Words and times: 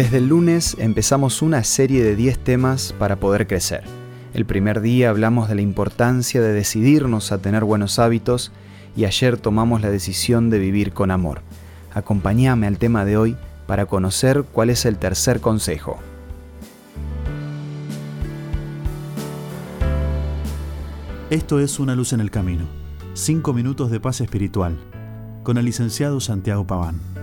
Desde 0.00 0.16
el 0.16 0.28
lunes 0.28 0.76
empezamos 0.78 1.42
una 1.42 1.62
serie 1.62 2.02
de 2.02 2.16
10 2.16 2.38
temas 2.38 2.94
para 2.98 3.16
poder 3.16 3.46
crecer. 3.46 3.82
El 4.32 4.46
primer 4.46 4.80
día 4.80 5.10
hablamos 5.10 5.46
de 5.46 5.54
la 5.54 5.60
importancia 5.60 6.40
de 6.40 6.54
decidirnos 6.54 7.32
a 7.32 7.42
tener 7.42 7.64
buenos 7.64 7.98
hábitos 7.98 8.50
y 8.96 9.04
ayer 9.04 9.36
tomamos 9.36 9.82
la 9.82 9.90
decisión 9.90 10.48
de 10.48 10.58
vivir 10.58 10.94
con 10.94 11.10
amor. 11.10 11.42
Acompáñame 11.92 12.66
al 12.66 12.78
tema 12.78 13.04
de 13.04 13.18
hoy 13.18 13.36
para 13.66 13.84
conocer 13.84 14.44
cuál 14.50 14.70
es 14.70 14.86
el 14.86 14.96
tercer 14.96 15.42
consejo. 15.42 15.98
Esto 21.28 21.60
es 21.60 21.78
Una 21.78 21.94
luz 21.94 22.14
en 22.14 22.20
el 22.20 22.30
camino. 22.30 22.64
Cinco 23.12 23.52
minutos 23.52 23.90
de 23.90 24.00
paz 24.00 24.22
espiritual. 24.22 24.78
Con 25.42 25.58
el 25.58 25.66
licenciado 25.66 26.20
Santiago 26.20 26.66
Paván. 26.66 27.19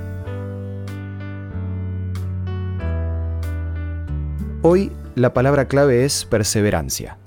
Hoy 4.70 4.92
la 5.16 5.34
palabra 5.34 5.70
clave 5.70 6.04
es 6.04 6.26
perseverancia. 6.26 7.18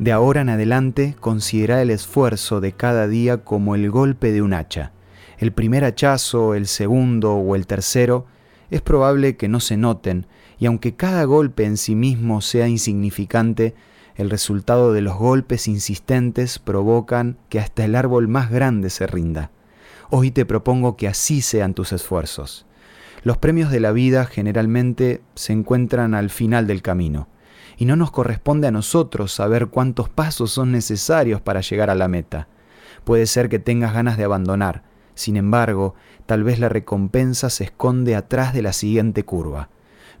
De 0.00 0.10
ahora 0.10 0.40
en 0.40 0.48
adelante 0.48 1.14
considera 1.20 1.82
el 1.82 1.90
esfuerzo 1.90 2.60
de 2.60 2.72
cada 2.72 3.06
día 3.06 3.44
como 3.44 3.76
el 3.76 3.92
golpe 3.92 4.32
de 4.32 4.42
un 4.42 4.52
hacha. 4.52 4.90
El 5.38 5.52
primer 5.52 5.84
hachazo, 5.84 6.56
el 6.56 6.66
segundo 6.66 7.36
o 7.36 7.54
el 7.54 7.68
tercero 7.68 8.26
es 8.70 8.82
probable 8.82 9.36
que 9.36 9.46
no 9.46 9.60
se 9.60 9.76
noten 9.76 10.26
y 10.58 10.66
aunque 10.66 10.96
cada 10.96 11.22
golpe 11.22 11.64
en 11.64 11.76
sí 11.76 11.94
mismo 11.94 12.40
sea 12.40 12.66
insignificante, 12.66 13.76
el 14.16 14.28
resultado 14.28 14.92
de 14.92 15.02
los 15.02 15.16
golpes 15.16 15.68
insistentes 15.68 16.58
provocan 16.58 17.38
que 17.48 17.60
hasta 17.60 17.84
el 17.84 17.94
árbol 17.94 18.26
más 18.26 18.50
grande 18.50 18.90
se 18.90 19.06
rinda. 19.06 19.52
Hoy 20.10 20.32
te 20.32 20.44
propongo 20.44 20.96
que 20.96 21.06
así 21.06 21.40
sean 21.40 21.72
tus 21.72 21.92
esfuerzos. 21.92 22.66
Los 23.22 23.36
premios 23.36 23.70
de 23.70 23.80
la 23.80 23.92
vida 23.92 24.24
generalmente 24.24 25.20
se 25.34 25.52
encuentran 25.52 26.14
al 26.14 26.30
final 26.30 26.66
del 26.66 26.80
camino, 26.80 27.28
y 27.76 27.84
no 27.84 27.94
nos 27.94 28.10
corresponde 28.10 28.66
a 28.66 28.70
nosotros 28.70 29.32
saber 29.32 29.66
cuántos 29.66 30.08
pasos 30.08 30.52
son 30.52 30.72
necesarios 30.72 31.42
para 31.42 31.60
llegar 31.60 31.90
a 31.90 31.94
la 31.94 32.08
meta. 32.08 32.48
Puede 33.04 33.26
ser 33.26 33.50
que 33.50 33.58
tengas 33.58 33.92
ganas 33.92 34.16
de 34.16 34.24
abandonar, 34.24 34.84
sin 35.14 35.36
embargo, 35.36 35.94
tal 36.24 36.44
vez 36.44 36.58
la 36.58 36.70
recompensa 36.70 37.50
se 37.50 37.64
esconde 37.64 38.16
atrás 38.16 38.54
de 38.54 38.62
la 38.62 38.72
siguiente 38.72 39.24
curva. 39.24 39.68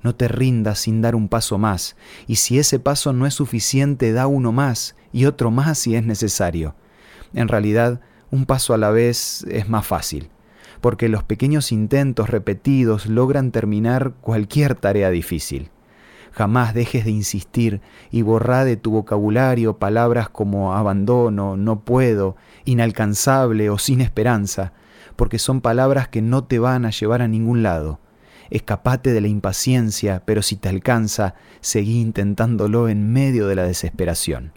No 0.02 0.14
te 0.14 0.28
rindas 0.28 0.80
sin 0.80 1.00
dar 1.00 1.14
un 1.14 1.28
paso 1.28 1.56
más, 1.56 1.96
y 2.26 2.36
si 2.36 2.58
ese 2.58 2.78
paso 2.80 3.14
no 3.14 3.26
es 3.26 3.32
suficiente, 3.32 4.12
da 4.12 4.26
uno 4.26 4.52
más 4.52 4.94
y 5.10 5.24
otro 5.24 5.50
más 5.50 5.78
si 5.78 5.96
es 5.96 6.04
necesario. 6.04 6.74
En 7.32 7.48
realidad, 7.48 8.00
un 8.30 8.44
paso 8.44 8.74
a 8.74 8.78
la 8.78 8.90
vez 8.90 9.46
es 9.48 9.70
más 9.70 9.86
fácil 9.86 10.28
porque 10.80 11.08
los 11.08 11.22
pequeños 11.22 11.72
intentos 11.72 12.30
repetidos 12.30 13.06
logran 13.06 13.50
terminar 13.50 14.14
cualquier 14.20 14.74
tarea 14.74 15.10
difícil. 15.10 15.70
Jamás 16.32 16.74
dejes 16.74 17.04
de 17.04 17.10
insistir 17.10 17.80
y 18.10 18.22
borra 18.22 18.64
de 18.64 18.76
tu 18.76 18.92
vocabulario 18.92 19.78
palabras 19.78 20.28
como 20.28 20.74
abandono, 20.74 21.56
no 21.56 21.80
puedo, 21.80 22.36
inalcanzable 22.64 23.68
o 23.68 23.78
sin 23.78 24.00
esperanza, 24.00 24.72
porque 25.16 25.38
son 25.38 25.60
palabras 25.60 26.08
que 26.08 26.22
no 26.22 26.44
te 26.44 26.58
van 26.58 26.84
a 26.84 26.90
llevar 26.90 27.20
a 27.20 27.28
ningún 27.28 27.62
lado. 27.62 27.98
Escapate 28.50 29.12
de 29.12 29.20
la 29.20 29.28
impaciencia, 29.28 30.22
pero 30.24 30.42
si 30.42 30.56
te 30.56 30.68
alcanza, 30.68 31.34
seguí 31.60 32.00
intentándolo 32.00 32.88
en 32.88 33.12
medio 33.12 33.46
de 33.46 33.54
la 33.54 33.64
desesperación. 33.64 34.52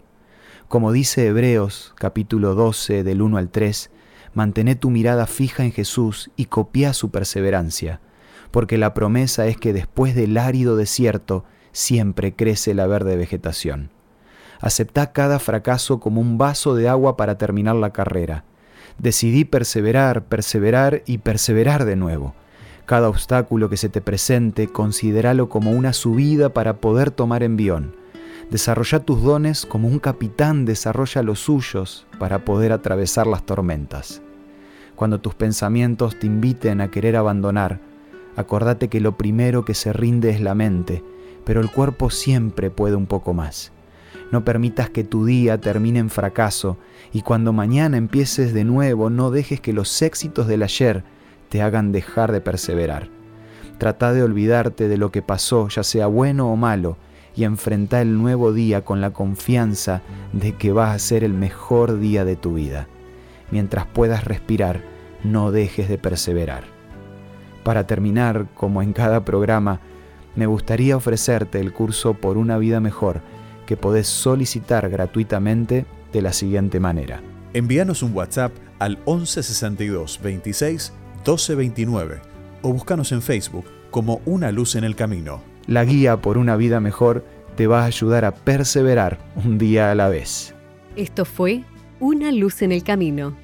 Como 0.68 0.90
dice 0.92 1.26
Hebreos 1.26 1.92
capítulo 1.96 2.54
12 2.54 3.04
del 3.04 3.22
1 3.22 3.36
al 3.36 3.50
3, 3.50 3.90
Mantené 4.34 4.74
tu 4.74 4.90
mirada 4.90 5.26
fija 5.26 5.64
en 5.64 5.72
Jesús 5.72 6.30
y 6.36 6.46
copia 6.46 6.92
su 6.92 7.10
perseverancia, 7.10 8.00
porque 8.50 8.78
la 8.78 8.92
promesa 8.92 9.46
es 9.46 9.56
que 9.56 9.72
después 9.72 10.14
del 10.14 10.36
árido 10.36 10.76
desierto 10.76 11.44
siempre 11.70 12.34
crece 12.34 12.74
la 12.74 12.86
verde 12.86 13.16
vegetación. 13.16 13.90
Aceptá 14.60 15.12
cada 15.12 15.38
fracaso 15.38 16.00
como 16.00 16.20
un 16.20 16.36
vaso 16.36 16.74
de 16.74 16.88
agua 16.88 17.16
para 17.16 17.38
terminar 17.38 17.76
la 17.76 17.90
carrera. 17.92 18.44
Decidí 18.98 19.44
perseverar, 19.44 20.24
perseverar 20.24 21.02
y 21.06 21.18
perseverar 21.18 21.84
de 21.84 21.96
nuevo. 21.96 22.34
Cada 22.86 23.08
obstáculo 23.08 23.68
que 23.70 23.76
se 23.76 23.88
te 23.88 24.00
presente, 24.00 24.68
considéralo 24.68 25.48
como 25.48 25.70
una 25.70 25.92
subida 25.92 26.52
para 26.52 26.78
poder 26.78 27.10
tomar 27.10 27.42
envión. 27.42 27.94
Desarrolla 28.50 29.00
tus 29.00 29.22
dones 29.22 29.64
como 29.64 29.88
un 29.88 29.98
capitán 29.98 30.64
desarrolla 30.64 31.22
los 31.22 31.40
suyos 31.40 32.06
para 32.18 32.44
poder 32.44 32.72
atravesar 32.72 33.26
las 33.26 33.44
tormentas. 33.46 34.22
Cuando 34.96 35.20
tus 35.20 35.34
pensamientos 35.34 36.18
te 36.18 36.26
inviten 36.26 36.80
a 36.80 36.90
querer 36.90 37.16
abandonar, 37.16 37.80
acordate 38.36 38.88
que 38.88 39.00
lo 39.00 39.16
primero 39.16 39.64
que 39.64 39.74
se 39.74 39.92
rinde 39.92 40.30
es 40.30 40.40
la 40.40 40.54
mente, 40.54 41.02
pero 41.44 41.60
el 41.60 41.70
cuerpo 41.70 42.10
siempre 42.10 42.70
puede 42.70 42.94
un 42.94 43.06
poco 43.06 43.34
más. 43.34 43.72
No 44.30 44.44
permitas 44.44 44.90
que 44.90 45.02
tu 45.02 45.24
día 45.24 45.60
termine 45.60 45.98
en 45.98 46.10
fracaso 46.10 46.78
y 47.12 47.22
cuando 47.22 47.52
mañana 47.52 47.96
empieces 47.96 48.54
de 48.54 48.64
nuevo 48.64 49.10
no 49.10 49.30
dejes 49.30 49.60
que 49.60 49.72
los 49.72 50.00
éxitos 50.00 50.46
del 50.46 50.62
ayer 50.62 51.02
te 51.48 51.60
hagan 51.60 51.90
dejar 51.90 52.30
de 52.30 52.40
perseverar. 52.40 53.08
Trata 53.78 54.12
de 54.12 54.22
olvidarte 54.22 54.88
de 54.88 54.96
lo 54.96 55.10
que 55.10 55.22
pasó, 55.22 55.68
ya 55.68 55.82
sea 55.82 56.06
bueno 56.06 56.52
o 56.52 56.56
malo, 56.56 56.96
y 57.34 57.42
enfrenta 57.42 58.00
el 58.00 58.16
nuevo 58.16 58.52
día 58.52 58.84
con 58.84 59.00
la 59.00 59.10
confianza 59.10 60.02
de 60.32 60.52
que 60.52 60.70
va 60.70 60.92
a 60.92 60.98
ser 61.00 61.24
el 61.24 61.34
mejor 61.34 61.98
día 61.98 62.24
de 62.24 62.36
tu 62.36 62.54
vida 62.54 62.86
mientras 63.54 63.86
puedas 63.86 64.24
respirar, 64.24 64.80
no 65.22 65.52
dejes 65.52 65.88
de 65.88 65.96
perseverar. 65.96 66.64
Para 67.62 67.86
terminar, 67.86 68.48
como 68.56 68.82
en 68.82 68.92
cada 68.92 69.24
programa, 69.24 69.78
me 70.34 70.46
gustaría 70.46 70.96
ofrecerte 70.96 71.60
el 71.60 71.72
curso 71.72 72.14
Por 72.14 72.36
una 72.36 72.58
vida 72.58 72.80
mejor 72.80 73.20
que 73.64 73.76
podés 73.76 74.08
solicitar 74.08 74.90
gratuitamente 74.90 75.86
de 76.12 76.20
la 76.20 76.32
siguiente 76.32 76.80
manera. 76.80 77.22
Envíanos 77.52 78.02
un 78.02 78.12
WhatsApp 78.12 78.52
al 78.80 78.96
1162 79.06 80.20
26 80.20 80.92
1229 81.18 82.22
o 82.62 82.72
búscanos 82.72 83.12
en 83.12 83.22
Facebook 83.22 83.66
como 83.92 84.20
Una 84.24 84.50
Luz 84.50 84.74
en 84.74 84.82
el 84.82 84.96
Camino. 84.96 85.42
La 85.68 85.84
guía 85.84 86.16
por 86.20 86.38
una 86.38 86.56
vida 86.56 86.80
mejor 86.80 87.24
te 87.54 87.68
va 87.68 87.82
a 87.82 87.86
ayudar 87.86 88.24
a 88.24 88.34
perseverar 88.34 89.20
un 89.36 89.58
día 89.58 89.92
a 89.92 89.94
la 89.94 90.08
vez. 90.08 90.56
Esto 90.96 91.24
fue 91.24 91.62
Una 92.00 92.32
Luz 92.32 92.60
en 92.62 92.72
el 92.72 92.82
Camino 92.82 93.43